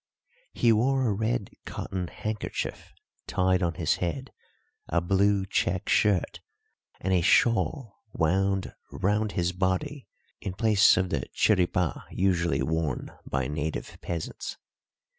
He 0.51 0.71
wore 0.71 1.05
a 1.05 1.13
red 1.13 1.51
cotton 1.63 2.07
handkerchief 2.07 2.91
tied 3.27 3.61
on 3.61 3.75
his 3.75 3.97
head, 3.97 4.33
a 4.89 4.99
blue 4.99 5.45
check 5.45 5.87
shirt, 5.89 6.39
and 6.99 7.13
a 7.13 7.21
shawl 7.21 8.01
wound 8.11 8.73
round 8.91 9.33
his 9.33 9.51
body 9.51 10.07
in 10.39 10.55
place 10.55 10.97
of 10.97 11.09
the 11.11 11.27
chiripà 11.35 12.05
usually 12.09 12.63
worn 12.63 13.11
by 13.27 13.47
native 13.47 13.95
peasants. 14.01 14.57